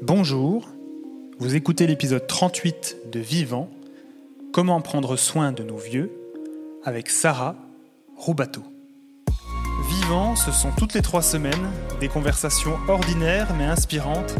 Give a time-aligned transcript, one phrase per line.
[0.00, 0.68] Bonjour,
[1.40, 3.68] vous écoutez l'épisode 38 de Vivant,
[4.52, 6.12] Comment prendre soin de nos vieux,
[6.84, 7.56] avec Sarah
[8.16, 8.62] Roubateau.
[9.90, 14.36] Vivant, ce sont toutes les trois semaines des conversations ordinaires mais inspirantes,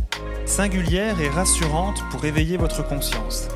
[0.46, 3.48] singulières et rassurantes pour éveiller votre conscience.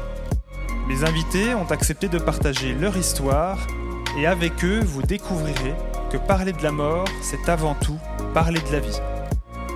[0.89, 3.65] Mes invités ont accepté de partager leur histoire
[4.19, 5.75] et avec eux, vous découvrirez
[6.11, 7.99] que parler de la mort, c'est avant tout
[8.35, 8.99] parler de la vie.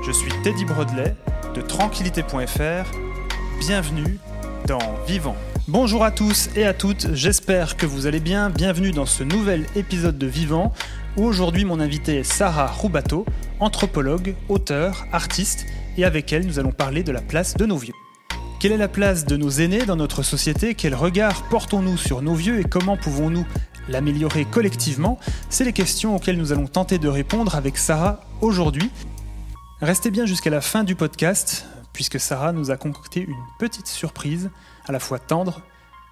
[0.05, 1.15] Je suis Teddy Brodley
[1.57, 2.91] de tranquillité.fr.
[3.59, 4.19] Bienvenue
[4.67, 5.37] dans Vivant.
[5.69, 8.51] Bonjour à tous et à toutes, j'espère que vous allez bien.
[8.51, 10.75] Bienvenue dans ce nouvel épisode de Vivant
[11.17, 13.25] où aujourd'hui mon invité est Sarah Roubateau,
[13.59, 15.65] anthropologue, auteur, artiste
[15.97, 17.95] et avec elle nous allons parler de la place de nos vieux.
[18.61, 20.75] Quelle est la place de nos aînés dans notre société?
[20.75, 23.47] Quel regard portons-nous sur nos vieux et comment pouvons-nous
[23.89, 25.19] l'améliorer collectivement?
[25.49, 28.91] C'est les questions auxquelles nous allons tenter de répondre avec Sarah aujourd'hui.
[29.83, 34.51] Restez bien jusqu'à la fin du podcast, puisque Sarah nous a concocté une petite surprise,
[34.87, 35.61] à la fois tendre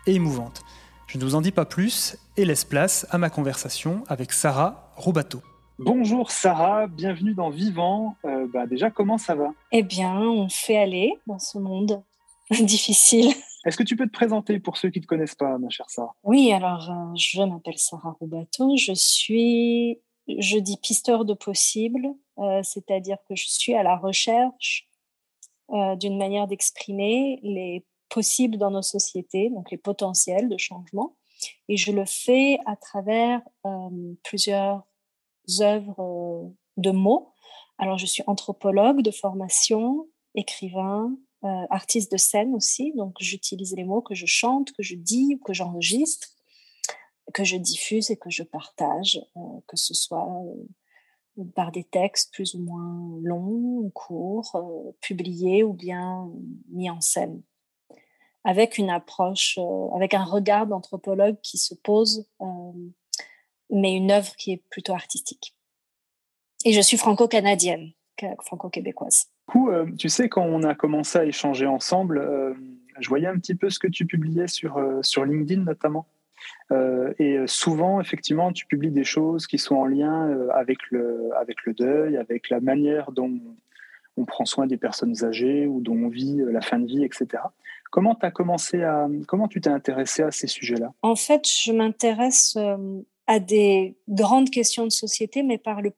[0.07, 0.63] et émouvante.
[1.07, 4.93] Je ne vous en dis pas plus et laisse place à ma conversation avec Sarah
[4.97, 5.41] Roubateau.
[5.79, 8.17] Bonjour Sarah, bienvenue dans Vivant.
[8.27, 9.55] Euh, bah déjà, comment ça va?
[9.73, 12.03] Eh bien, on fait aller dans ce monde
[12.51, 13.33] difficile.
[13.65, 15.89] Est-ce que tu peux te présenter pour ceux qui ne te connaissent pas, ma chère
[15.89, 16.15] Sarah?
[16.23, 22.63] Oui, alors euh, je m'appelle Sarah Roubateau, je suis, je dis pisteur de possible, euh,
[22.63, 24.89] c'est-à-dire que je suis à la recherche
[25.71, 31.17] euh, d'une manière d'exprimer les possibles dans nos sociétés, donc les potentiels de changement,
[31.69, 33.43] et je le fais à travers
[34.23, 34.85] plusieurs
[35.61, 37.33] œuvres de mots.
[37.79, 42.93] Alors, je suis anthropologue de formation, écrivain, euh, artiste de scène aussi.
[42.97, 46.29] Donc, j'utilise les mots que je chante, que je dis, que j'enregistre,
[47.33, 50.67] que je diffuse et que je partage, euh, que ce soit euh,
[51.55, 56.31] par des textes plus ou moins longs ou courts, publiés ou bien
[56.71, 57.43] mis en scène,
[58.45, 59.59] avec une approche,
[59.95, 62.27] avec un regard d'anthropologue qui se pose,
[63.71, 65.55] mais une œuvre qui est plutôt artistique.
[66.65, 67.93] Et je suis franco-canadienne,
[68.43, 69.27] franco-québécoise.
[69.49, 72.55] Du coup, euh, tu sais, quand on a commencé à échanger ensemble, euh,
[72.99, 76.07] je voyais un petit peu ce que tu publiais sur, euh, sur LinkedIn notamment?
[77.19, 81.75] Et souvent, effectivement, tu publies des choses qui sont en lien avec, le, avec le
[81.75, 83.39] deuil, avec la manière dont
[84.17, 87.43] on prend soin des personnes âgées ou dont on vit la fin de vie, etc.
[87.91, 90.93] Comment as commencé à comment tu t'es intéressé à ces sujets-là?
[91.03, 92.57] En fait, je m'intéresse
[93.27, 95.93] à des grandes questions de société, mais par le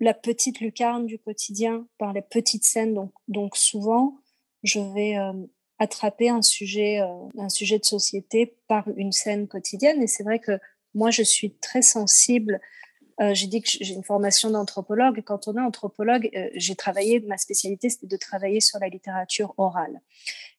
[0.00, 2.94] la petite lucarne du quotidien, par les petites scènes.
[2.94, 4.18] Donc, donc souvent,
[4.62, 5.32] je vais euh,
[5.78, 7.06] attraper un sujet, euh,
[7.38, 10.02] un sujet de société par une scène quotidienne.
[10.02, 10.58] Et c'est vrai que
[10.94, 12.60] moi, je suis très sensible.
[13.20, 15.22] Euh, j'ai dit que j'ai une formation d'anthropologue.
[15.24, 20.00] Quand on est anthropologue, j'ai travaillé, ma spécialité, c'était de travailler sur la littérature orale.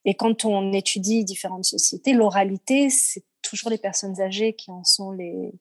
[0.06, 5.12] Et quand on étudie différentes sociétés, l'oralité, c'est toujours les personnes âgées qui en sont
[5.12, 5.52] les,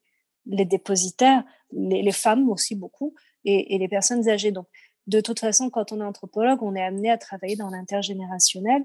[0.47, 3.15] les dépositaires, les femmes aussi beaucoup
[3.45, 4.53] et, les personnes âgées.
[4.53, 4.67] Donc,
[5.07, 8.85] de toute façon, quand on est anthropologue, on est amené à travailler dans l'intergénérationnel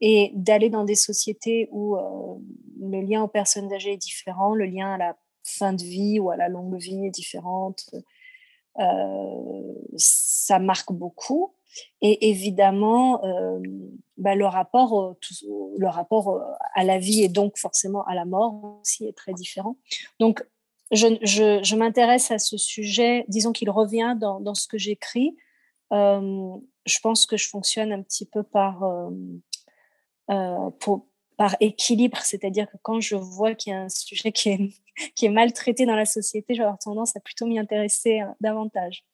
[0.00, 2.00] et d'aller dans des sociétés où euh,
[2.80, 6.30] le lien aux personnes âgées est différent, le lien à la fin de vie ou
[6.30, 7.88] à la longue vie est différente.
[8.78, 11.54] Euh, ça marque beaucoup.
[12.00, 13.60] Et évidemment, euh,
[14.16, 15.16] bah, le, rapport,
[15.78, 16.42] le rapport
[16.74, 19.76] à la vie et donc forcément à la mort aussi est très différent.
[20.20, 20.44] Donc,
[20.90, 25.34] je, m'intéresse à ce sujet, disons qu'il revient dans, ce que j'écris.
[25.90, 28.84] Je pense que je fonctionne un petit peu par,
[30.32, 30.96] euh, euh,
[31.36, 34.58] par équilibre, c'est-à-dire que quand je vois qu'il y a un sujet qui est,
[35.14, 38.20] qui est mal traité dans la société, je vais avoir tendance à plutôt m'y intéresser
[38.40, 39.04] davantage.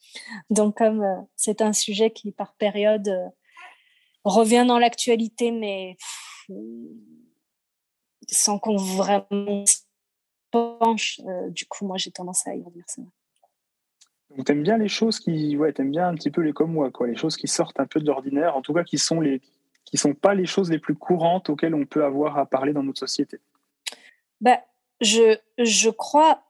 [0.50, 1.04] Donc comme
[1.36, 3.32] c'est un sujet qui par période
[4.24, 5.96] revient dans l'actualité, mais
[8.30, 9.64] sans qu'on vraiment
[10.50, 11.20] penche.
[11.26, 12.84] Euh, du coup, moi, j'ai tendance à y revenir.
[14.30, 16.72] Donc, tu aimes bien les choses qui, ouais, aimes bien un petit peu les comme
[16.72, 19.20] moi, quoi, les choses qui sortent un peu de l'ordinaire, en tout cas qui sont
[19.20, 19.40] les,
[19.90, 22.82] qui sont pas les choses les plus courantes auxquelles on peut avoir à parler dans
[22.82, 23.38] notre société.
[24.40, 24.60] Bah,
[25.00, 26.44] je, je crois,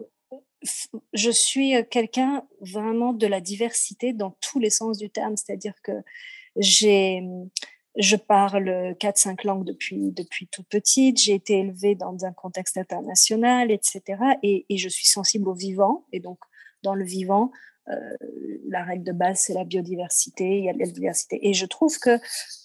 [1.13, 5.93] je suis quelqu'un vraiment de la diversité dans tous les sens du terme, c'est-à-dire que
[6.57, 7.23] j'ai
[7.99, 11.19] je parle quatre, cinq langues depuis, depuis tout petite.
[11.19, 14.03] J'ai été élevée dans un contexte international, etc.
[14.43, 16.07] Et, je suis sensible au vivant.
[16.13, 16.39] Et donc,
[16.85, 17.51] dans le vivant,
[18.69, 20.59] la règle de base, c'est la biodiversité.
[20.59, 21.49] Il y a de la diversité.
[21.49, 22.19] Et je trouve que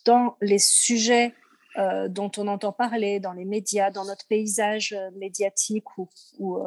[0.06, 1.34] dans les sujets
[1.78, 6.60] euh, dont on entend parler, dans les médias, dans notre paysage euh, médiatique ou,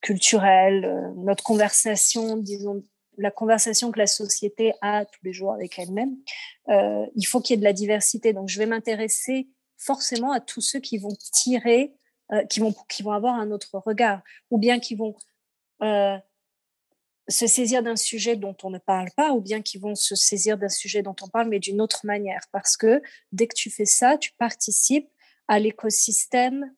[0.00, 2.84] culturel, notre conversation, disons,
[3.18, 6.16] la conversation que la société a tous les jours avec elle-même,
[6.68, 8.32] euh, il faut qu'il y ait de la diversité.
[8.32, 11.94] Donc, je vais m'intéresser forcément à tous ceux qui vont tirer,
[12.32, 15.14] euh, qui, vont, avoir un autre regard, ou bien qui vont
[15.82, 16.16] euh,
[17.28, 20.58] se saisir d'un sujet dont on ne parle pas, ou bien qui vont se saisir
[20.58, 22.40] d'un sujet dont on parle, mais d'une autre manière.
[22.52, 23.02] Parce que
[23.32, 25.08] dès que tu fais ça, tu participes
[25.48, 26.72] à l'écosystème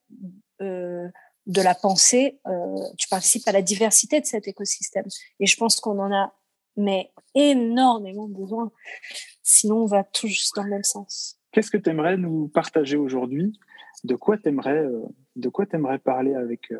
[0.61, 1.07] euh,
[1.45, 5.05] de la pensée, euh, tu participes à la diversité de cet écosystème.
[5.39, 6.33] Et je pense qu'on en a
[6.77, 8.71] mais énormément besoin.
[9.43, 11.37] Sinon, on va tous dans le même sens.
[11.51, 13.59] Qu'est-ce que tu aimerais nous partager aujourd'hui?
[14.03, 16.71] De quoi tu aimerais, euh, parler avec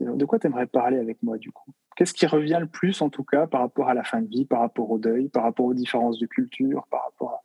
[0.00, 1.72] de quoi tu aimerais parler avec moi du coup?
[1.96, 4.44] Qu'est-ce qui revient le plus en tout cas par rapport à la fin de vie,
[4.44, 7.44] par rapport au deuil, par rapport aux différences de culture, par rapport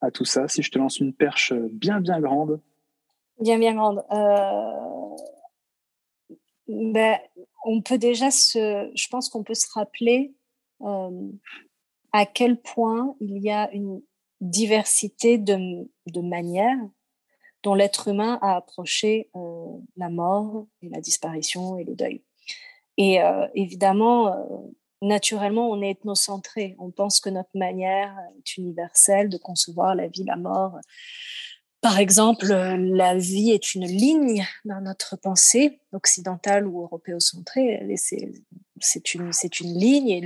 [0.00, 0.48] à, tout ça?
[0.48, 2.60] Si je te lance une perche bien bien grande.
[3.40, 4.04] Bien bien grande.
[4.10, 5.16] Euh,
[6.68, 7.18] ben,
[7.64, 10.34] on peut déjà se, je pense qu'on peut se rappeler
[10.82, 11.28] euh,
[12.12, 14.00] à quel point il y a une
[14.40, 16.78] diversité de, de manières
[17.64, 19.66] dont l'être humain a approché euh,
[19.96, 22.22] la mort et la disparition et le deuil.
[22.98, 24.56] Et euh, évidemment, euh,
[25.02, 26.76] naturellement, on est ethnocentré.
[26.78, 30.78] On pense que notre manière est universelle de concevoir la vie, la mort.
[31.80, 37.86] Par exemple, la vie est une ligne dans notre pensée occidentale ou européocentrée.
[37.96, 39.30] C'est une,
[39.60, 40.22] une ligne et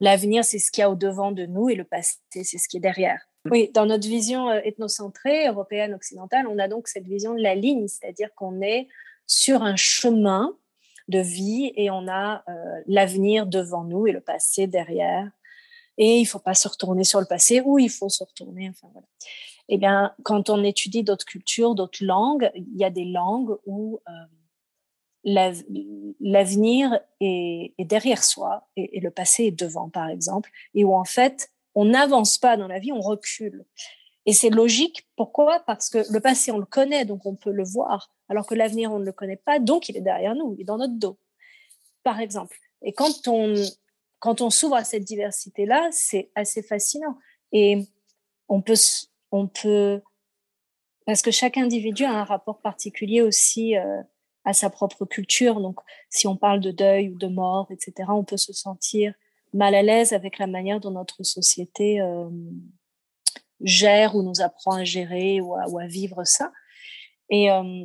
[0.00, 2.76] l'avenir, c'est ce qu'il y a au-devant de nous et le passé, c'est ce qui
[2.76, 3.26] est derrière.
[3.50, 7.54] Oui, dans notre vision euh, ethnocentrée, européenne, occidentale, on a donc cette vision de la
[7.54, 8.88] ligne, c'est-à-dire qu'on est
[9.26, 10.56] sur un chemin
[11.08, 15.30] de vie et on a euh, l'avenir devant nous et le passé derrière.
[15.98, 18.68] Et il ne faut pas se retourner sur le passé ou il faut se retourner.
[18.68, 19.06] Enfin, voilà.
[19.68, 24.00] Eh bien, quand on étudie d'autres cultures, d'autres langues, il y a des langues où
[24.08, 24.12] euh,
[26.20, 31.50] l'avenir est, derrière soi et, le passé est devant, par exemple, et où en fait,
[31.76, 33.64] on n'avance pas dans la vie, on recule.
[34.24, 35.06] Et c'est logique.
[35.14, 35.60] Pourquoi?
[35.60, 38.90] Parce que le passé, on le connaît, donc on peut le voir, alors que l'avenir,
[38.90, 41.18] on ne le connaît pas, donc il est derrière nous, il est dans notre dos,
[42.02, 42.58] par exemple.
[42.82, 43.54] Et quand on,
[44.18, 47.18] quand on s'ouvre à cette diversité-là, c'est assez fascinant.
[47.52, 47.84] Et
[48.48, 48.74] on peut,
[49.30, 50.00] on peut,
[51.04, 54.02] parce que chaque individu a un rapport particulier aussi euh,
[54.44, 55.60] à sa propre culture.
[55.60, 55.78] Donc,
[56.08, 59.12] si on parle de deuil ou de mort, etc., on peut se sentir
[59.52, 62.28] mal à l'aise avec la manière dont notre société euh,
[63.60, 66.52] gère ou nous apprend à gérer ou à, vivre ça.
[67.30, 67.84] Et euh,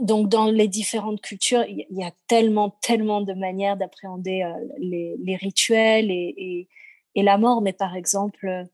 [0.00, 5.36] donc, dans les différentes cultures, il y, a tellement, tellement de manières d'appréhender euh, les,
[5.36, 6.68] rituels et,
[7.14, 7.62] et, la mort.
[7.62, 8.66] Mais par exemple,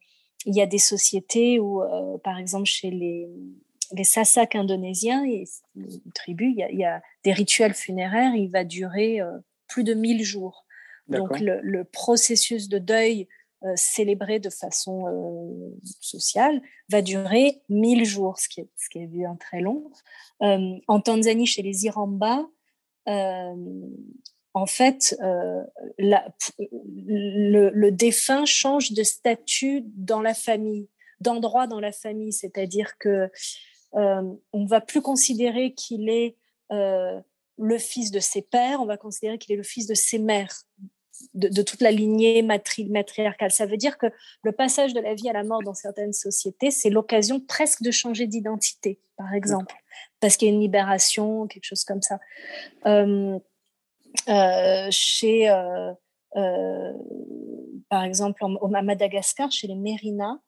[0.46, 1.82] il y a des sociétés où,
[2.25, 3.28] par exemple, chez les,
[3.93, 5.25] les Sasak indonésiens,
[5.76, 9.20] une tribu, il y, a, des rituels funéraires, il va durer
[9.66, 10.64] plus de 1000 jours.
[11.10, 13.28] Donc le, processus de deuil
[13.64, 18.98] euh, célébré de façon euh, sociale va durer 1000 jours, ce qui est, ce qui
[18.98, 19.90] est bien très long.
[20.40, 22.46] en Tanzanie, chez les Iramba,
[23.06, 25.16] en fait,
[25.98, 30.88] la, le, le défunt change de statut dans la famille,
[31.20, 33.30] d'endroit dans la famille, c'est-à-dire que
[33.94, 34.22] euh,
[34.52, 36.36] on ne va plus considérer qu'il est
[36.72, 37.20] euh,
[37.58, 40.62] le fils de ses pères, on va considérer qu'il est le fils de ses mères,
[41.34, 43.50] de, toute la lignée matriarcale.
[43.50, 44.06] Ça veut dire que
[44.43, 47.91] le passage de la vie à la mort dans certaines sociétés, c'est l'occasion presque de
[47.91, 49.74] changer d'identité, par exemple,
[50.20, 52.19] parce qu'il y a une libération, quelque chose comme ça.
[52.86, 53.39] Euh,
[54.91, 55.48] chez,
[57.89, 60.39] par exemple, à Madagascar, chez les Mérinas,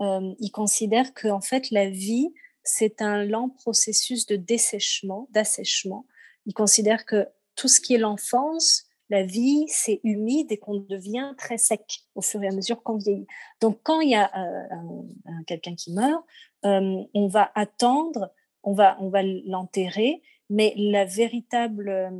[0.00, 2.32] ils considèrent que en fait la vie
[2.68, 6.06] c'est un lent processus de dessèchement, d'assèchement.
[6.46, 11.34] Il considère que tout ce qui est l'enfance, la vie, c'est humide et qu'on devient
[11.38, 13.26] très sec au fur et à mesure qu'on vieillit.
[13.60, 16.22] Donc, quand il y a euh, quelqu'un qui meurt,
[16.64, 18.30] euh, on va attendre,
[18.62, 22.10] on va, on va l'enterrer, mais euh,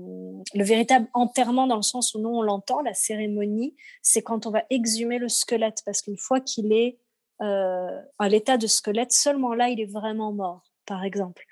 [0.54, 4.50] le véritable enterrement, dans le sens où nous on l'entend, la cérémonie, c'est quand on
[4.50, 6.99] va exhumer le squelette, parce qu'une fois qu'il est
[7.40, 11.45] à l'état de squelette, seulement là, il est vraiment mort, par exemple.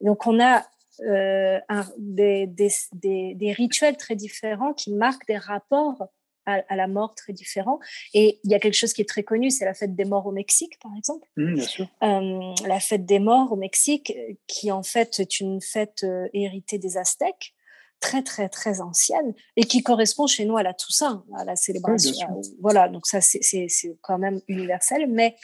[0.00, 0.66] Donc, on a
[1.06, 1.58] euh,
[1.98, 6.08] des, des, des, rituels très différents qui marquent des rapports
[6.46, 7.78] à, la mort très différents.
[8.14, 10.26] Et il y a quelque chose qui est très connu, c'est la fête des morts
[10.26, 11.28] au Mexique, par exemple.
[11.36, 11.86] Mmh, bien sûr.
[12.02, 14.14] Euh, la fête des morts au Mexique,
[14.46, 17.54] qui en fait est une fête héritée des Aztèques
[18.00, 22.40] très très très ancienne et qui correspond chez nous à la Toussaint, à la célébration.
[22.60, 23.68] voilà, donc ça c'est
[24.02, 25.06] quand même universel.
[25.08, 25.36] Mais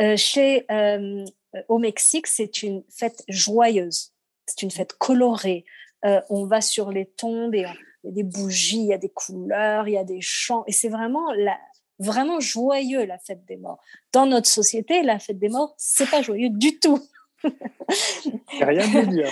[0.00, 1.24] euh, chez euh,
[1.68, 4.14] au Mexique, c'est une fête joyeuse,
[4.46, 5.64] c'est une fête colorée.
[6.04, 7.66] Euh, on va sur les tombes et
[8.04, 10.64] il y a des bougies, il y a des couleurs, il y a des chants.
[10.66, 11.58] Et c'est vraiment, la,
[11.98, 13.80] vraiment joyeux, la fête des morts.
[14.12, 17.00] Dans notre société, la fête des morts, c'est pas joyeux du tout.
[17.42, 19.30] Rien de dire.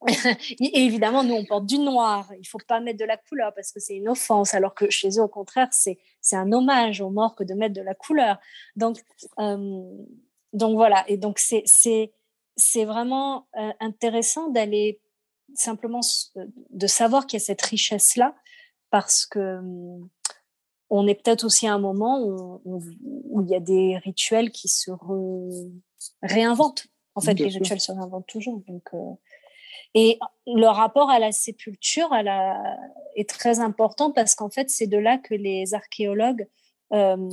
[0.60, 2.30] Et évidemment, nous, on porte du noir.
[2.38, 5.08] Il faut pas mettre de la couleur parce que c'est une offense, alors que chez
[5.18, 8.38] eux, au contraire, c'est, c'est un hommage aux morts que de mettre de la couleur.
[8.76, 8.98] Donc,
[9.38, 9.82] euh,
[10.52, 11.04] donc voilà.
[11.08, 12.12] Et donc, c'est,
[12.58, 15.00] c'est, vraiment euh, intéressant d'aller
[15.54, 16.00] simplement
[16.70, 18.34] de savoir qu'il y a cette richesse-là
[18.90, 19.60] parce que
[20.90, 24.68] on est peut-être aussi à un moment où, où, il y a des rituels qui
[24.68, 24.90] se
[26.22, 26.86] réinventent.
[27.14, 28.62] En fait, les rituels se réinventent toujours.
[28.66, 29.12] Donc, euh,
[29.94, 32.76] et le rapport à la sépulture à la,
[33.16, 36.46] est très important parce qu'en fait, c'est de là que les archéologues,
[36.92, 37.28] euh,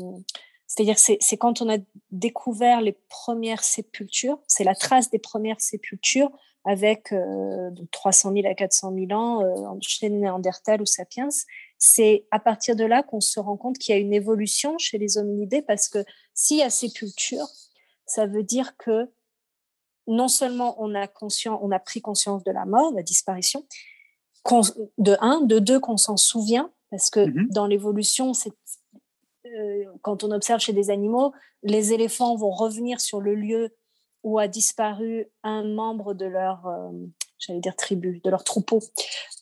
[0.75, 1.77] c'est-à-dire c'est quand on a
[2.11, 6.29] découvert les premières sépultures, c'est la trace des premières sépultures
[6.65, 11.29] avec euh, 300 000 à 400 000 ans euh, chez Néandertal ou Sapiens.
[11.77, 14.97] C'est à partir de là qu'on se rend compte qu'il y a une évolution chez
[14.97, 16.03] les hominidés parce que
[16.33, 17.47] s'il y a sépulture,
[18.05, 19.09] ça veut dire que
[20.07, 23.65] non seulement on a, conscient, on a pris conscience de la mort, de la disparition,
[24.97, 28.51] de un, de deux, qu'on s'en souvient, parce que mmh dans l'évolution, c'est
[29.45, 31.33] euh, quand on observe chez des animaux,
[31.63, 33.75] les éléphants vont revenir sur le lieu
[34.23, 36.89] où a disparu un membre de leur, euh,
[37.37, 38.79] j'allais dire tribu, de leur troupeau.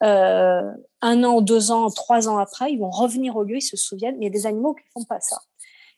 [0.04, 3.78] Euh, un an, deux ans, trois ans après, ils vont revenir au lieu, ils se
[3.78, 4.18] souviennent.
[4.18, 5.38] Mais il y a des animaux qui font pas ça.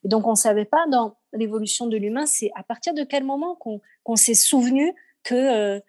[0.04, 3.24] Et donc, on ne savait pas dans l'évolution de l'humain, c'est à partir de quel
[3.24, 4.94] moment qu'on s'est souvenu
[5.24, 5.82] que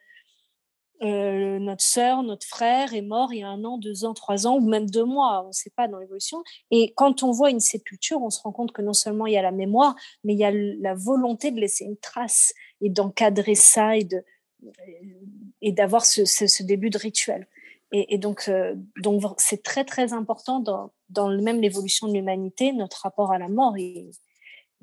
[1.03, 4.47] euh, notre sœur, notre frère est mort il y a un an, deux ans, trois
[4.47, 6.43] ans, ou même deux mois, on ne sait pas dans l'évolution.
[6.71, 9.37] Et quand on voit une sépulture, on se rend compte que non seulement il y
[9.37, 13.55] a la mémoire, mais il y a la volonté de laisser une trace et d'encadrer
[13.55, 17.47] ça et d'avoir ce, début de rituel.
[17.93, 23.03] Et, donc, euh, donc c'est très très important dans, dans même l'évolution de l'humanité, notre
[23.03, 24.11] rapport à la mort et,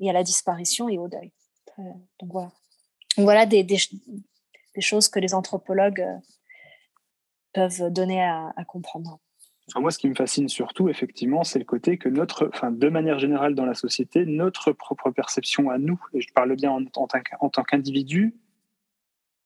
[0.08, 1.32] à la disparition et au deuil.
[1.78, 1.82] Euh,
[2.20, 2.52] donc voilà,
[3.18, 3.78] voilà des, des,
[4.74, 6.18] des, choses que les anthropologues euh,
[7.52, 9.20] peuvent donner à, comprendre.
[9.76, 13.18] moi, ce qui me fascine surtout, effectivement, c'est le côté que notre, enfin, de manière
[13.18, 17.62] générale dans la société, notre propre perception à nous, et je parle bien en, tant
[17.62, 18.34] qu'individu,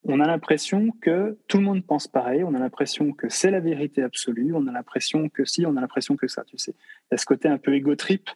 [0.05, 3.61] on a l'impression que tout le monde pense pareil, on a l'impression que c'est la
[3.61, 6.73] vérité absolue, on a l'impression que si, on a l'impression que ça, tu sais.
[6.73, 8.31] Il y a ce côté un peu égo trip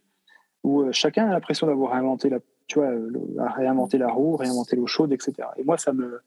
[0.64, 2.90] où euh, chacun a l'impression d'avoir inventé la, tu vois,
[3.54, 5.49] réinventé la roue, réinventé l'eau chaude, etc.
[5.56, 6.20] Et moi, ça me,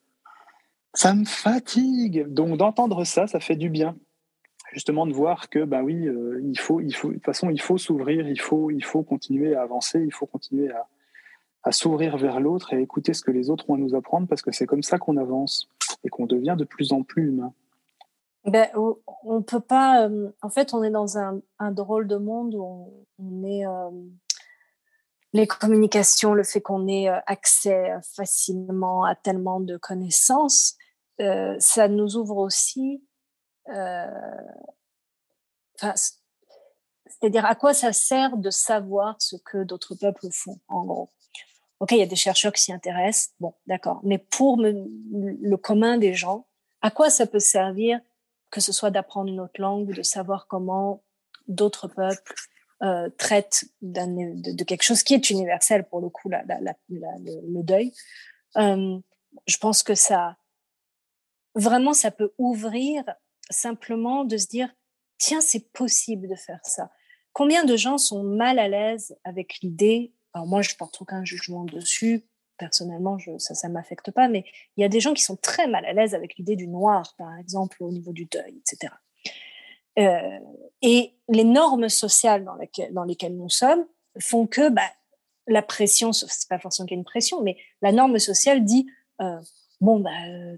[0.95, 2.25] ça me fatigue.
[2.27, 3.95] Donc d'entendre ça, ça fait du bien.
[4.73, 7.61] Justement de voir que bah oui, euh, il faut, il faut, de toute façon, il
[7.61, 10.87] faut s'ouvrir, il faut, il faut continuer à avancer, il faut continuer à,
[11.63, 14.27] à s'ouvrir vers l'autre et à écouter ce que les autres ont à nous apprendre
[14.27, 15.69] parce que c'est comme ça qu'on avance
[16.03, 17.53] et qu'on devient de plus en plus humain.
[18.45, 18.67] Ben,
[19.23, 20.07] on peut pas.
[20.07, 23.65] Euh, en fait, on est dans un, drôle de monde où on, est.
[23.65, 23.89] Euh,
[25.33, 30.77] les communications, le fait qu'on ait accès facilement à tellement de connaissances,
[31.17, 33.03] ça nous ouvre aussi.
[37.05, 41.12] c'est-à-dire à quoi ça sert de savoir ce que d'autres peuples font, en gros.
[41.79, 44.00] OK, il y a des chercheurs qui s'y intéressent, bon, d'accord.
[44.03, 46.48] Mais pour le commun des gens,
[46.81, 48.00] à quoi ça peut servir
[48.51, 51.03] que ce soit d'apprendre une autre langue de savoir comment
[51.48, 52.34] d'autres peuples
[52.84, 57.91] euh, traitent de, quelque chose qui est universel pour le coup, le, deuil?
[58.57, 58.98] Euh,
[59.45, 60.38] je pense que ça,
[61.55, 63.03] vraiment, ça peut ouvrir
[63.50, 64.69] simplement de se dire,
[65.17, 66.91] tiens, c'est possible de faire ça.
[67.33, 71.63] Combien de gens sont mal à l'aise avec l'idée alors moi, je porte aucun jugement
[71.63, 72.25] dessus.
[72.57, 74.43] Personnellement, je, ça ne m'affecte pas, mais
[74.75, 77.15] il y a des gens qui sont très mal à l'aise avec l'idée du noir,
[77.17, 78.93] par exemple, au niveau du deuil, etc.
[79.97, 80.39] Euh,
[80.81, 83.85] et les normes sociales dans lesquelles, dans lesquelles nous sommes
[84.19, 84.89] font que bah,
[85.47, 88.88] la pression, c'est pas forcément qu'il y a une pression, mais la norme sociale dit
[89.21, 89.39] euh,
[89.82, 90.12] bon bah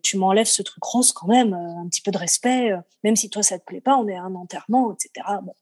[0.03, 2.71] tu m'enlèves ce truc rose quand même, euh, un petit peu de respect,
[3.03, 5.25] même si toi ça te plaît pas, on est à un enterrement, etc.
[5.43, 5.53] Bon,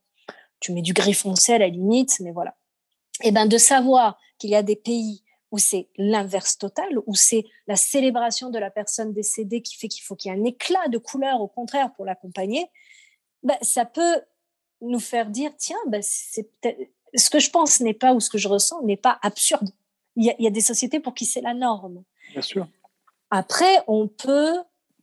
[0.60, 2.54] tu mets du gris foncé à la limite, mais voilà
[3.22, 7.14] et eh ben de savoir qu'il y a des pays où c'est l'inverse total, où
[7.14, 10.44] c'est la célébration de la personne décédée qui fait qu'il faut qu'il y ait un
[10.44, 12.66] éclat de couleur, au contraire, pour l'accompagner,
[13.42, 14.20] ben, ça peut
[14.82, 16.50] nous faire dire, tiens, c'est
[17.14, 19.70] ce que je pense n'est pas, ou ce que je ressens n'est pas absurde.
[20.16, 22.02] Il y a des sociétés pour qui c'est la norme.
[22.32, 22.66] Bien sûr.
[23.30, 24.54] Après, on peut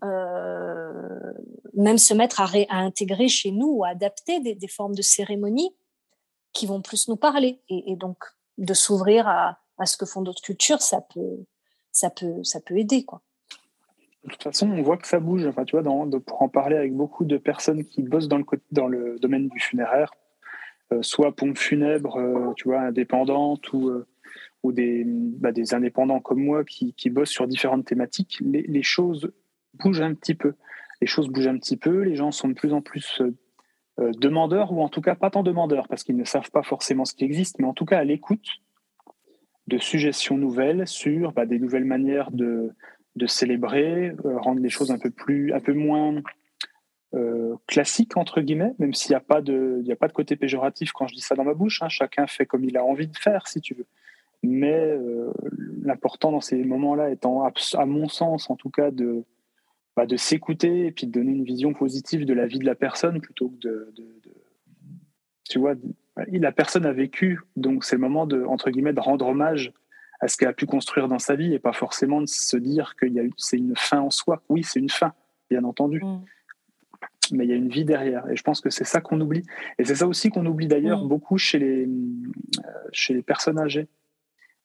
[0.04, 1.34] euh,
[1.74, 5.76] même se mettre à, intégrer chez nous ou à adapter des, formes de cérémonies
[6.52, 7.62] qui vont plus nous parler.
[7.70, 8.18] Et, donc,
[8.58, 11.46] de s'ouvrir à, ce que font d'autres cultures, ça peut,
[11.92, 13.06] ça peut, ça peut aider.
[14.24, 15.46] De toute façon, on voit que ça bouge.
[15.46, 18.38] Enfin, tu vois, pour en parler avec beaucoup de personnes qui bossent dans
[18.88, 20.14] le, domaine du funéraire,
[20.92, 24.04] euh, soit pompes funèbres, euh, tu vois, indépendantes ou,
[24.64, 29.32] ou des, bah, des indépendants comme moi qui, bossent sur différentes thématiques, les, choses
[29.76, 30.54] bougent un petit peu.
[31.02, 33.22] Les choses bougent un petit peu, les gens sont de plus en plus
[33.98, 37.14] demandeurs, ou en tout cas pas tant demandeurs, parce qu'ils ne savent pas forcément ce
[37.14, 38.64] qui existe, mais en tout cas à l'écoute
[39.68, 42.74] de suggestions nouvelles sur bah, des nouvelles manières de,
[43.28, 46.16] célébrer, rendre les choses un peu, plus, un peu moins
[47.14, 50.92] euh, classique entre guillemets, même s'il n'y a pas de, a pas de côté péjoratif
[50.92, 51.82] quand je dis ça dans ma bouche.
[51.82, 51.90] Hein.
[51.90, 53.86] chacun fait comme il a envie de faire, si tu veux.
[54.44, 55.32] Mais euh,
[55.82, 59.24] l'important dans ces moments-là étant, à mon sens, en tout cas, de
[59.96, 62.76] bah, de s'écouter et puis de donner une vision positive de la vie de la
[62.76, 63.94] personne plutôt que de,
[65.48, 65.76] tu vois,
[66.16, 69.72] la personne a vécu, donc c'est le moment de entre guillemets de rendre hommage
[70.20, 72.96] à ce qu'elle a pu construire dans sa vie et pas forcément de se dire
[72.96, 73.06] que
[73.38, 74.42] c'est une fin en soi.
[74.50, 75.14] Oui, c'est une fin,
[75.50, 76.02] bien entendu.
[76.04, 76.22] Mm
[77.32, 78.30] mais il y a une vie derrière.
[78.30, 79.44] Et je pense que c'est ça qu'on oublie.
[79.80, 81.08] Et c'est ça aussi qu'on oublie d'ailleurs mm.
[81.08, 83.88] beaucoup chez les, euh, chez les personnes âgées.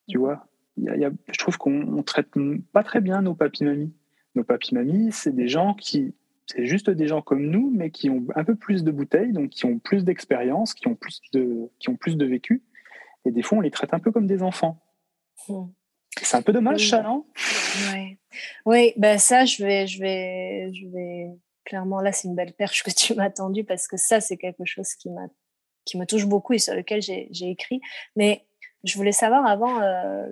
[0.09, 0.47] Tu vois,
[0.77, 2.29] il y a, je trouve qu'on traite
[2.73, 3.93] pas très bien nos papis-mamies.
[4.35, 6.15] Nos papis-mamies, c'est des gens qui,
[6.47, 9.51] c'est juste des gens comme nous, mais qui ont un peu plus de bouteilles, donc
[9.51, 12.63] qui ont plus d'expérience, qui ont plus de, qui ont plus de vécu.
[13.25, 14.83] Et des fois, on les traite un peu comme des enfants.
[15.49, 15.65] Mm.
[16.23, 17.27] C'est un peu dommage, ça, non?
[17.93, 18.19] Oui,
[18.67, 21.31] oui ben ça, je vais, je vais, je vais
[21.69, 24.65] clairement, là, c'est une belle perche que tu m'as tendue parce que ça, c'est quelque
[24.65, 25.27] chose qui, m'a,
[25.85, 27.81] qui me touche beaucoup et sur lequel j'ai, écrit.
[28.17, 28.47] Mais
[28.85, 30.27] je voulais savoir avant, euh,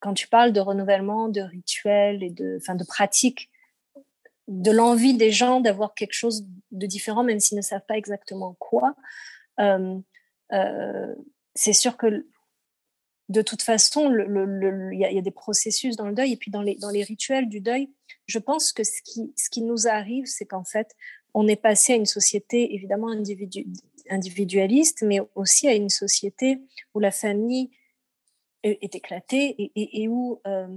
[0.00, 3.50] quand tu parles de renouvellement, de rituels et de, enfin, de pratiques,
[4.48, 8.56] de l'envie des gens d'avoir quelque chose de différent, même s'ils ne savent pas exactement
[8.58, 8.94] quoi,
[9.60, 9.98] euh,
[10.52, 11.14] euh,
[11.54, 12.26] c'est sûr que
[13.28, 16.32] de toute façon, il y, a des processus dans le deuil.
[16.32, 17.90] Et puis dans les, rituels du deuil,
[18.26, 19.00] je pense que ce
[19.50, 20.94] qui, nous arrive, c'est qu'en fait,
[21.32, 23.08] on est passé à une société évidemment
[24.10, 26.60] individualiste, mais aussi à une société
[26.94, 27.70] où la famille
[28.62, 30.68] est, éclatée et, où euh,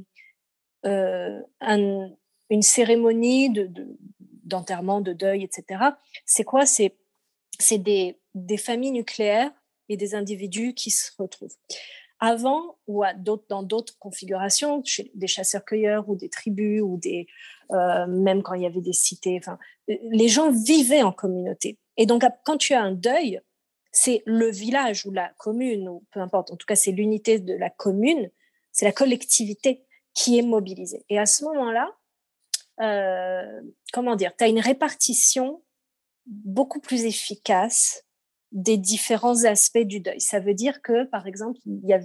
[0.86, 3.52] euh, une cérémonie
[4.44, 5.84] d'enterrement, de, de, deuil, etc.,
[6.26, 6.66] c'est quoi?
[6.66, 6.98] C'est
[7.78, 9.52] des, des familles nucléaires
[9.88, 11.56] et des individus qui se retrouvent
[12.20, 17.28] avant ou à dans d'autres configurations, chez des chasseurs-cueilleurs ou des tribus ou des
[17.72, 19.42] euh, même quand il y avait des cités.
[19.88, 21.78] Les gens vivaient en communauté.
[21.98, 23.42] Et donc, quand tu as un deuil,
[23.92, 26.52] c'est le village ou la commune ou peu importe.
[26.52, 28.30] En tout cas, c'est l'unité de la commune,
[28.72, 31.06] c'est la collectivité qui est mobilisée.
[31.10, 31.96] Et à ce moment-là,
[32.82, 33.62] euh,
[33.94, 35.62] comment dire, tu as une répartition
[36.26, 38.04] beaucoup plus efficace
[38.52, 40.20] des différents aspects du deuil.
[40.20, 42.00] Ça veut dire que, par exemple, il y a,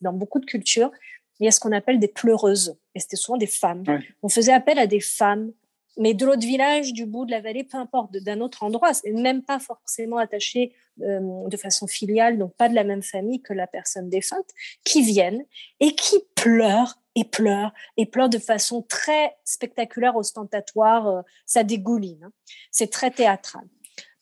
[0.00, 0.90] dans beaucoup de cultures,
[1.38, 2.78] il y a ce qu'on appelle des pleureuses.
[2.94, 3.84] Et c'était souvent des femmes.
[4.22, 5.52] On faisait appel à des femmes,
[5.96, 9.42] mais de l'autre village, du bout de la vallée, peu importe, d'un autre endroit, même
[9.42, 13.66] pas forcément attachées euh, de façon filiale, donc pas de la même famille que la
[13.66, 14.48] personne défunte,
[14.84, 15.44] qui viennent
[15.80, 21.06] et qui pleurent et pleurent et pleurent de façon très spectaculaire, ostentatoire.
[21.08, 22.24] Euh, ça dégouline.
[22.24, 22.32] Hein.
[22.70, 23.64] C'est très théâtral.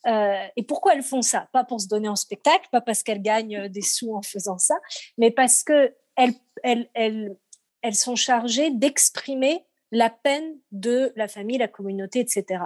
[0.07, 1.49] Euh, et pourquoi elles font ça?
[1.53, 4.77] Pas pour se donner en spectacle, pas parce qu'elles gagnent des sous en faisant ça,
[5.19, 7.37] mais parce que elles, elles, elles,
[7.83, 12.65] elles sont chargées d'exprimer la peine de la famille, la communauté, etc.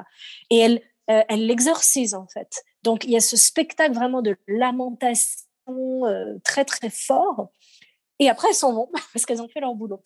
[0.51, 2.63] Et elles, euh, elles l'exorcisent en fait.
[2.83, 6.03] Donc il y a ce spectacle vraiment de lamentation
[6.45, 7.51] très très fort.
[8.19, 10.03] Et après elles s'en vont parce qu'elles ont fait leur boulot.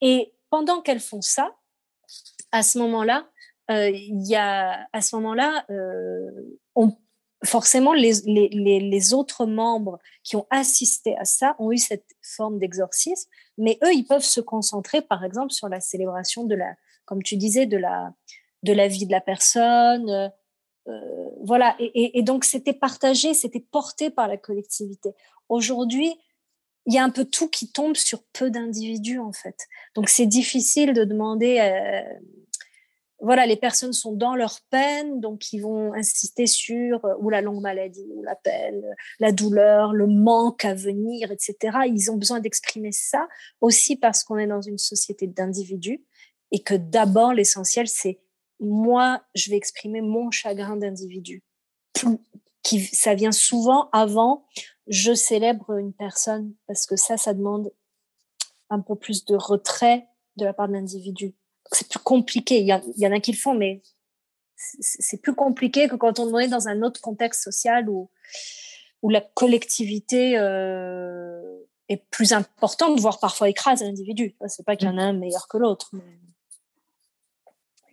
[0.00, 1.54] Et pendant qu'elles font ça,
[2.52, 3.28] à ce moment-là,
[3.68, 5.64] il y a à ce moment-là,
[7.44, 13.78] forcément, les, autres membres qui ont assisté à ça ont eu cette forme d'exorcisme, mais
[13.84, 16.74] eux, ils peuvent se concentrer, par exemple, sur la célébration de la,
[17.04, 20.08] comme tu disais, de la, vie de la personne.
[20.10, 20.28] Euh,
[20.88, 25.10] euh, voilà, et, donc c'était partagé, c'était porté par la collectivité.
[25.48, 26.14] Aujourd'hui,
[26.86, 29.56] il y a un peu tout qui tombe sur peu d'individus en fait.
[29.94, 32.02] Donc c'est difficile de demander euh,
[33.20, 37.42] voilà, les personnes sont dans leur peine, donc ils vont insister sur euh, ou la
[37.42, 38.82] longue maladie, ou la peine,
[39.18, 41.78] la douleur, le manque à venir, etc.
[41.86, 43.28] Ils ont besoin d'exprimer ça
[43.60, 46.04] aussi parce qu'on est dans une société d'individus
[46.50, 48.20] et que d'abord l'essentiel c'est
[48.62, 51.42] moi, je vais exprimer mon chagrin d'individu.
[52.62, 54.44] Qui, ça vient souvent avant
[54.86, 57.72] je célèbre une personne parce que ça, ça demande
[58.68, 60.06] un peu plus de retrait
[60.36, 61.34] de la part de l'individu
[61.72, 62.60] c'est plus compliqué.
[62.60, 63.82] Il y, en a qui le font, mais
[64.56, 68.10] c'est plus compliqué que quand on est dans un autre contexte social où,
[69.02, 71.40] où la collectivité euh,
[71.88, 74.36] est plus importante, voire parfois écrase l'individu.
[74.46, 75.92] C'est pas qu'il y en a un meilleur que l'autre.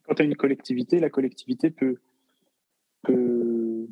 [0.04, 1.98] quand tu as une collectivité, la collectivité peut,
[3.04, 3.88] peut,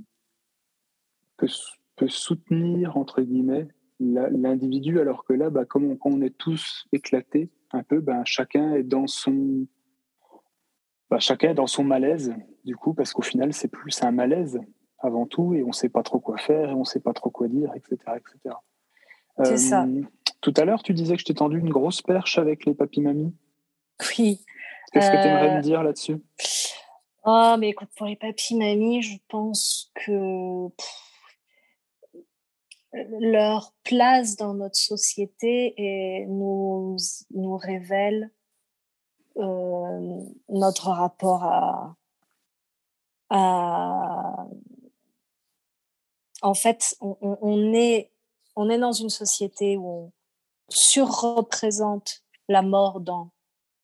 [1.38, 3.68] peut, soutenir, entre guillemets,
[4.00, 8.84] l'individu, alors que là, bah, comme on, est tous éclatés un peu, bah, chacun est
[8.84, 9.68] dans son
[11.10, 14.60] bah, chacun est dans son malaise, du coup, parce qu'au final, c'est plus un malaise
[15.00, 17.14] avant tout, et on ne sait pas trop quoi faire, et on ne sait pas
[17.14, 17.98] trop quoi dire, etc.
[18.18, 18.56] etc.
[19.44, 19.84] C'est ça.
[19.84, 20.02] Euh,
[20.42, 23.36] tout à l'heure, tu disais que je t'ai tendu une grosse perche avec les papy-mamies.
[24.18, 24.44] Oui.
[24.92, 26.18] Qu'est-ce que tu aimerais me euh, dire là-dessus?
[27.26, 30.70] Oh, mais écoute, pour les papy-mamies, je pense que
[33.20, 36.96] leur place dans notre société et nous,
[37.32, 38.32] nous révèle
[39.38, 41.96] euh, notre rapport à,
[46.42, 48.12] en fait, on, est,
[48.56, 50.12] on est dans une société où on
[50.70, 53.32] surreprésente la mort dans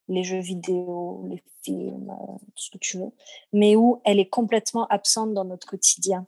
[0.08, 3.10] les jeux vidéo, les films, euh, tout ce que tu veux,
[3.52, 6.26] mais où elle est complètement absente dans notre quotidien.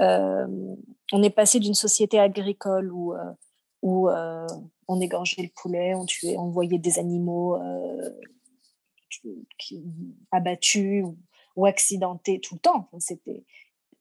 [0.00, 0.74] Euh,
[1.12, 3.14] on est passé d'une société agricole où,
[3.82, 7.58] où on égorgeait le poulet, on tuait, on voyait des animaux
[10.30, 11.04] abattus
[11.56, 12.88] ou, accidentés tout le temps.
[12.98, 13.44] C'était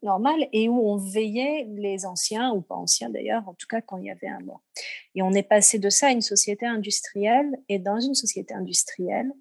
[0.02, 3.98] normal et où on veillait les anciens ou pas anciens d'ailleurs, en tout cas quand
[3.98, 4.62] il y avait un mort.
[5.16, 9.34] Et on est passé de ça à une société industrielle et dans une société industrielle,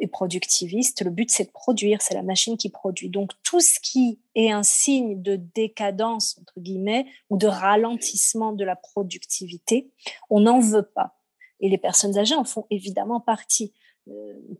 [0.00, 3.10] et productiviste, le but c'est de produire, c'est la machine qui produit.
[3.10, 8.64] Donc tout ce qui est un signe de décadence, entre guillemets, ou de ralentissement de
[8.64, 9.92] la productivité,
[10.30, 11.18] on n'en veut pas.
[11.60, 13.74] Et les personnes âgées en font évidemment partie.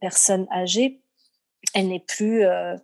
[0.00, 1.02] Personne âgée,
[1.74, 2.44] elle n'est plus...
[2.44, 2.76] Euh,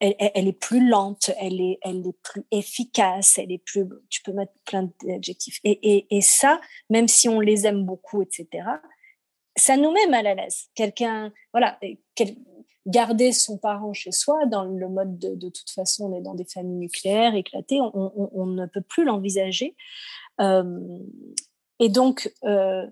[0.00, 3.84] elle, est plus lente, elle est, elle est plus efficace, elle est plus.
[4.10, 5.60] Tu peux mettre plein d'adjectifs.
[5.64, 8.66] Et, ça, même si on les aime beaucoup, etc.,
[9.56, 10.66] ça nous met mal à l'aise.
[10.74, 11.78] Quelqu'un, voilà,
[12.86, 16.44] garder son parent chez soi dans le mode de, toute façon, on est dans des
[16.44, 19.74] familles nucléaires éclatées, on ne peut plus l'envisager.
[20.40, 20.98] Euh,
[21.78, 22.86] et donc, euh,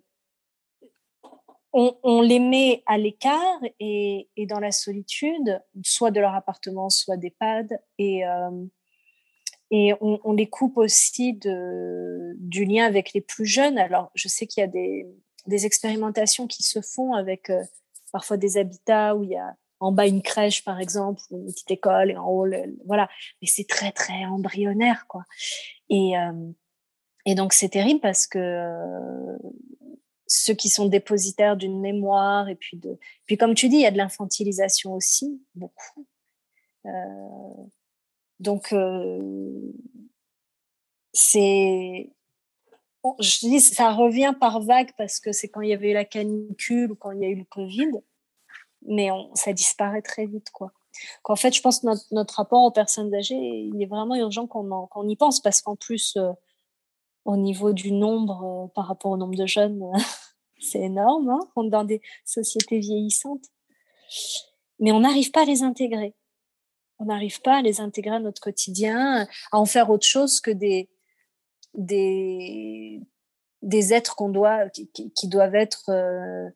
[1.73, 7.81] on, les met à l'écart et, dans la solitude, soit de leur appartement, soit d'EHPAD,
[7.99, 8.65] et, euh,
[9.71, 13.79] et on, les coupe aussi du lien avec les plus jeunes.
[13.79, 15.07] Alors, je sais qu'il y a des,
[15.47, 17.63] des expérimentations qui se font avec euh,
[18.13, 21.47] parfois des habitats où il y a en bas une crèche par exemple ou une
[21.47, 22.47] petite école et en haut
[22.87, 23.09] voilà
[23.41, 25.25] mais c'est très très embryonnaire quoi
[25.89, 28.39] et euh, donc c'est terrible parce que
[30.33, 33.87] ceux qui sont dépositaires d'une mémoire et puis de puis comme tu dis il y
[33.87, 36.07] a de l'infantilisation aussi beaucoup
[38.41, 38.75] donc
[41.13, 42.13] c'est
[43.21, 46.05] je dis, ça revient par vague parce que c'est quand il y avait eu la
[46.05, 47.91] canicule ou quand il y a eu le Covid,
[48.87, 50.73] mais ça disparaît très vite, quoi.
[51.23, 54.87] Qu'en fait, je pense que notre, rapport aux personnes âgées, il est vraiment urgent qu'on
[54.87, 56.33] qu'on y pense parce qu'en plus, euh,
[57.25, 59.83] au niveau du nombre, euh, par rapport au nombre de jeunes,
[60.63, 63.45] c'est énorme, hein, on est dans des sociétés vieillissantes.
[64.79, 66.15] Mais on n'arrive pas à les intégrer.
[66.99, 70.51] On n'arrive pas à les intégrer à notre quotidien, à en faire autre chose que
[70.51, 70.89] des,
[71.75, 73.01] des,
[73.63, 76.49] des êtres qu'on doit, qui, qui, doivent être euh,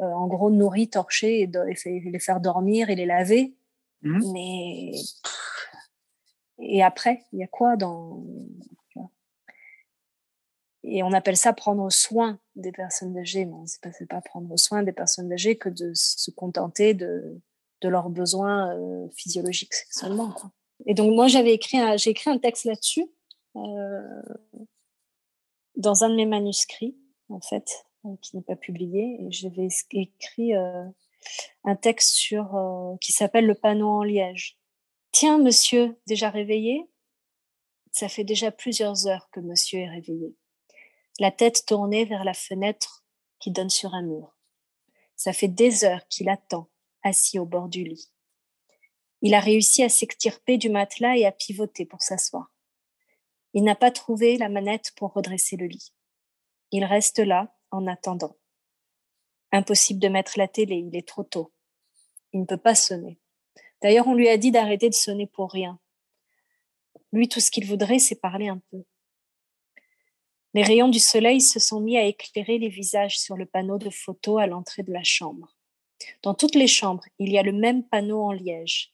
[0.00, 1.50] euh, en gros nourris, torchés et,
[1.86, 3.54] les faire dormir et les laver.
[4.02, 4.32] Mmh.
[4.32, 4.92] Mais
[6.58, 8.24] et après, il y a quoi dans
[10.84, 13.44] et on appelle ça prendre soin des personnes âgées.
[13.44, 17.40] Mais c'est pas, pas prendre soin des personnes âgées que de se contenter de,
[17.84, 20.34] leurs besoins euh, physiologiques seulement.
[20.86, 23.10] Et donc moi j'avais écrit écrit un texte là-dessus
[23.56, 24.22] euh,
[25.76, 26.96] dans un de mes manuscrits,
[27.28, 29.16] en fait, euh, qui n'est pas publié.
[29.20, 32.56] Et j'avais écrit un texte sur
[33.00, 34.58] qui s'appelle Le panneau en liège.
[35.10, 36.88] Tiens, monsieur, déjà réveillé?
[37.90, 40.34] Ça fait déjà plusieurs heures que monsieur est réveillé.
[41.22, 43.04] La tête tournée vers la fenêtre
[43.38, 44.36] qui donne sur un mur.
[45.14, 46.68] Ça fait des heures qu'il attend,
[47.04, 48.10] assis au bord du lit.
[49.20, 52.52] Il a réussi à s'extirper du matelas et à pivoter pour s'asseoir.
[53.54, 55.92] Il n'a pas trouvé la manette pour redresser le lit.
[56.72, 58.36] Il reste là en attendant.
[59.52, 61.52] Impossible de mettre la télé, il est trop tôt.
[62.32, 63.20] Il ne peut pas sonner.
[63.80, 65.78] D'ailleurs, on lui a dit d'arrêter de sonner pour rien.
[67.12, 68.82] Lui, tout ce qu'il voudrait, c'est parler un peu.
[70.54, 73.88] Les rayons du soleil se sont mis à éclairer les visages sur le panneau de
[73.88, 75.56] photo à l'entrée de la chambre.
[76.22, 78.92] Dans toutes les chambres, il y a le même panneau en liège.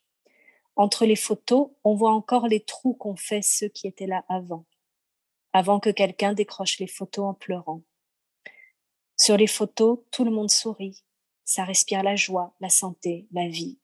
[0.77, 4.66] Entre les photos, on voit encore les trous qu'ont fait ceux qui étaient là avant,
[5.53, 7.83] avant que quelqu'un décroche les photos en pleurant.
[9.16, 11.03] Sur les photos, tout le monde sourit.
[11.44, 13.81] Ça respire la joie, la santé, la vie.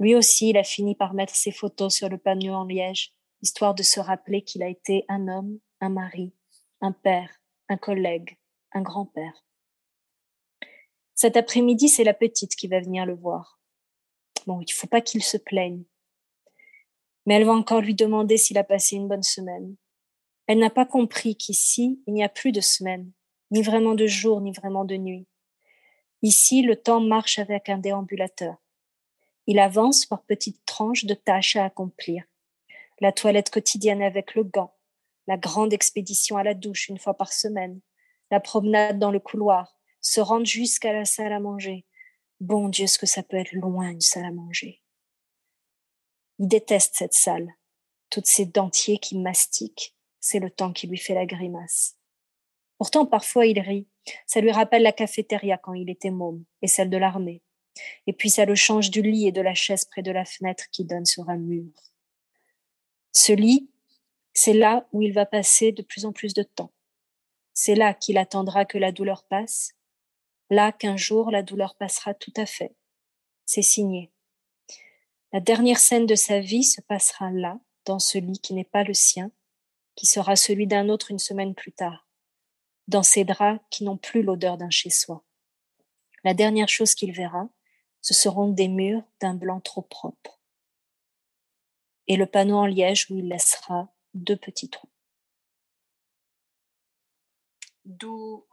[0.00, 3.74] Lui aussi, il a fini par mettre ses photos sur le panneau en liège, histoire
[3.74, 6.32] de se rappeler qu'il a été un homme, un mari,
[6.80, 8.38] un père, un collègue,
[8.72, 9.44] un grand-père.
[11.14, 13.58] Cet après-midi, c'est la petite qui va venir le voir.
[14.46, 15.82] Bon, il faut pas qu'il se plaigne.
[17.26, 19.76] Mais elle va encore lui demander s'il a passé une bonne semaine.
[20.46, 23.10] Elle n'a pas compris qu'ici, il n'y a plus de semaine,
[23.50, 25.26] ni vraiment de jour, ni vraiment de nuit.
[26.22, 28.56] Ici, le temps marche avec un déambulateur.
[29.46, 32.24] Il avance par petites tranches de tâches à accomplir.
[33.00, 34.74] La toilette quotidienne avec le gant,
[35.28, 37.80] la grande expédition à la douche une fois par semaine,
[38.30, 41.84] la promenade dans le couloir, se rendre jusqu'à la salle à manger.
[42.40, 44.82] Bon Dieu, ce que ça peut être loin une salle à manger?
[46.38, 47.52] Il déteste cette salle.
[48.08, 51.96] Toutes ces dentiers qui mastiquent, c'est le temps qui lui fait la grimace.
[52.78, 53.86] Pourtant, parfois, il rit.
[54.26, 57.42] Ça lui rappelle la cafétéria quand il était môme, et celle de l'armée.
[58.06, 60.64] Et puis ça le change du lit et de la chaise près de la fenêtre
[60.70, 61.70] qui donne sur un mur.
[63.12, 63.68] Ce lit,
[64.40, 66.70] c'est là où il va passer de plus en plus de temps.
[67.54, 69.74] C'est là qu'il attendra que la douleur passe
[70.48, 72.76] Là qu'un jour la douleur passera tout à fait.
[73.46, 74.12] C'est signé.
[75.32, 78.84] La dernière scène de sa vie se passera là, dans ce lit qui n'est pas
[78.84, 79.32] le sien,
[79.96, 82.06] qui sera celui d'un autre une semaine plus tard,
[82.86, 85.24] dans ces draps qui n'ont plus l'odeur d'un chez-soi.
[86.22, 87.48] La dernière chose qu'il verra,
[88.02, 90.40] ce seront des murs d'un blanc trop propre.
[92.06, 94.90] Et le panneau en liège où il laissera deux petits trous.
[97.84, 98.46] D'où,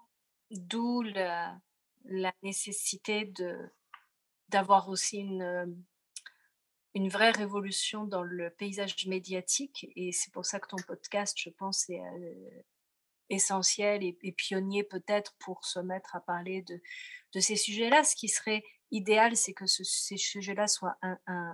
[1.01, 3.69] la nécessité de
[4.49, 5.83] d'avoir aussi une,
[6.93, 9.87] une vraie révolution dans le paysage médiatique.
[9.95, 12.63] Et c'est pour ça que ton podcast, je pense, est euh,
[13.29, 16.81] essentiel et, pionnier peut-être pour se mettre à parler de,
[17.33, 18.03] de ces sujets-là.
[18.03, 20.97] Ce qui serait idéal, c'est que ces sujets-là soient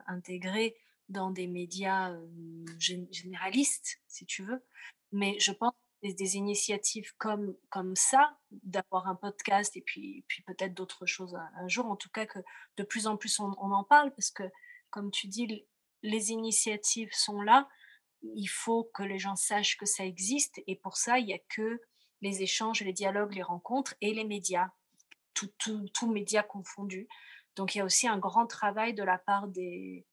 [0.05, 0.75] intégrés
[1.11, 4.63] dans des médias euh, généralistes, si tu veux.
[5.11, 10.73] Mais je pense des, initiatives comme, comme ça, d'avoir un podcast et puis, puis peut-être
[10.73, 11.85] d'autres choses un, jour.
[11.85, 12.39] En tout cas, que
[12.77, 14.43] de plus en plus on, en parle parce que,
[14.89, 15.65] comme tu dis,
[16.01, 17.67] les initiatives sont là.
[18.23, 21.39] Il faut que les gens sachent que ça existe et pour ça, il n'y a
[21.49, 21.81] que
[22.21, 24.69] les échanges, les dialogues, les rencontres et les médias,
[25.33, 27.07] tous tout, tout médias confondus.
[27.55, 30.05] Donc il y a aussi un grand travail de la part des,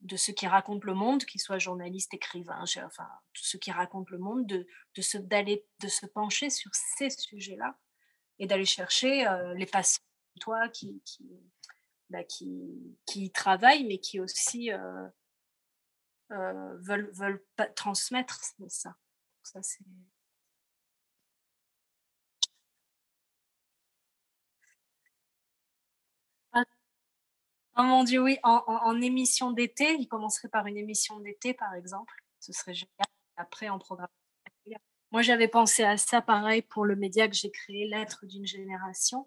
[0.00, 4.10] de ceux qui racontent le monde, qu'ils soient journalistes, écrivains, enfin, tous ceux qui racontent
[4.10, 7.78] le monde, de, de, se, de se pencher sur ces sujets-là
[8.38, 10.02] et d'aller chercher euh, les patients,
[10.40, 11.02] toi, qui,
[12.08, 15.06] bah, qui, qui, travaillent, mais qui aussi euh,
[16.32, 17.44] euh, veulent, veulent
[17.76, 18.96] transmettre ça.
[19.42, 19.84] ça c'est...
[27.76, 32.14] Oh mon Dieu, oui, en, émission d'été, il commencerait par une émission d'été, par exemple.
[32.40, 33.06] Ce serait génial.
[33.36, 34.08] Après, en programme.
[35.12, 39.26] Moi, j'avais pensé à ça, pareil, pour le média que j'ai créé, L'être d'une génération.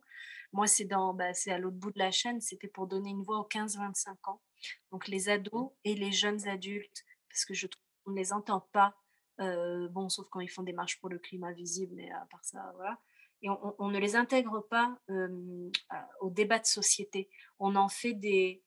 [0.53, 2.39] Moi, c'est dans, bah, à l'autre bout de la chaîne.
[2.41, 4.41] C'était pour donner une voix aux 15-25 ans.
[4.91, 8.61] Donc, les ados et les jeunes adultes, parce que je trouve qu'on ne les entend
[8.71, 8.95] pas.
[9.41, 12.43] Euh, bon, sauf quand ils font des marches pour le climat visible, mais à part
[12.43, 12.99] ça, voilà
[13.43, 14.97] et on, ne les intègre pas
[16.21, 17.29] au débat de société.
[17.59, 18.63] On en fait des,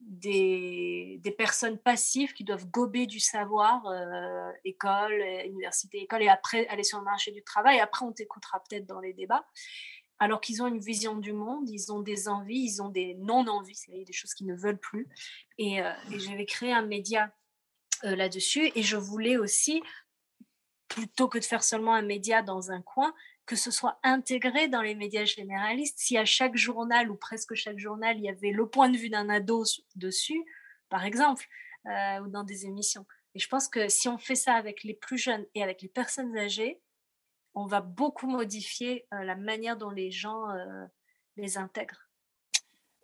[0.00, 6.84] des, personnes passives qui doivent gober du savoir, euh, école, université, école, et après aller
[6.84, 7.80] sur le marché du travail.
[7.80, 9.46] Après, on t'écoutera peut-être dans les débats.
[10.18, 13.74] Alors qu'ils ont une vision du monde, ils ont des envies, ils ont des non-envies,
[13.74, 15.08] c'est-à-dire des choses qu'ils ne veulent plus.
[15.58, 17.30] Et, euh, et j'avais créé un média
[18.04, 19.82] euh, là-dessus, et je voulais aussi,
[20.88, 23.12] plutôt que de faire seulement un média dans un coin,
[23.46, 25.98] que ce soit intégré dans les médias généralistes.
[25.98, 29.08] Si à chaque journal ou presque chaque journal, il y avait le point de vue
[29.08, 29.62] d'un ado
[29.94, 30.44] dessus,
[30.88, 31.46] par exemple,
[31.86, 33.06] euh, ou dans des émissions.
[33.34, 35.88] Et je pense que si on fait ça avec les plus jeunes et avec les
[35.88, 36.80] personnes âgées,
[37.54, 40.84] on va beaucoup modifier euh, la manière dont les gens euh,
[41.36, 42.10] les intègrent.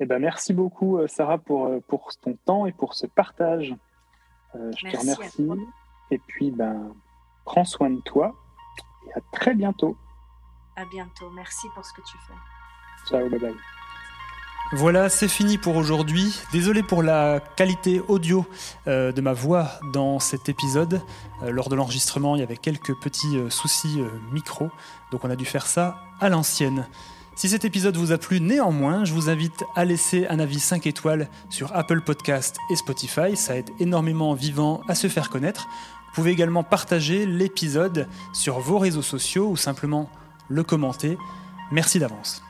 [0.00, 3.72] Eh ben, merci beaucoup, Sarah, pour, pour ton temps et pour ce partage.
[4.54, 5.48] je te remercie.
[6.10, 6.92] Et puis, ben,
[7.44, 8.34] prends soin de toi
[9.06, 9.96] et à très bientôt.
[10.76, 11.30] À bientôt.
[11.30, 13.08] Merci pour ce que tu fais.
[13.08, 13.56] Ciao, bye bye.
[14.74, 16.34] Voilà, c'est fini pour aujourd'hui.
[16.50, 18.46] Désolé pour la qualité audio
[18.86, 21.02] euh, de ma voix dans cet épisode.
[21.42, 24.00] Euh, lors de l'enregistrement, il y avait quelques petits euh, soucis
[24.32, 24.70] micro,
[25.10, 26.86] donc on a dû faire ça à l'ancienne.
[27.36, 30.86] Si cet épisode vous a plu néanmoins, je vous invite à laisser un avis 5
[30.86, 35.66] étoiles sur Apple Podcast et Spotify, ça aide énormément Vivant à se faire connaître.
[35.66, 40.10] Vous pouvez également partager l'épisode sur vos réseaux sociaux ou simplement
[40.48, 41.18] le commenter.
[41.70, 42.42] Merci d'avance.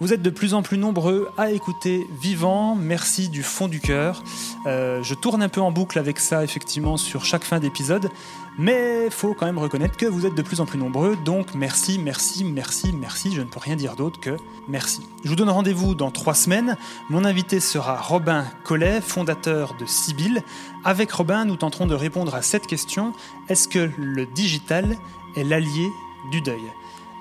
[0.00, 2.74] Vous êtes de plus en plus nombreux à écouter Vivant.
[2.74, 4.24] Merci du fond du cœur.
[4.66, 8.10] Euh, je tourne un peu en boucle avec ça, effectivement, sur chaque fin d'épisode.
[8.58, 11.16] Mais faut quand même reconnaître que vous êtes de plus en plus nombreux.
[11.24, 13.32] Donc merci, merci, merci, merci.
[13.32, 15.00] Je ne peux rien dire d'autre que merci.
[15.22, 16.76] Je vous donne rendez-vous dans trois semaines.
[17.08, 20.42] Mon invité sera Robin Collet, fondateur de Sibyl.
[20.84, 23.12] Avec Robin, nous tenterons de répondre à cette question.
[23.48, 24.96] Est-ce que le digital
[25.36, 25.88] est l'allié
[26.32, 26.62] du deuil?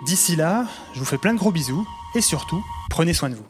[0.06, 3.46] D'ici là, je vous fais plein de gros bisous et surtout, prenez soin de vous.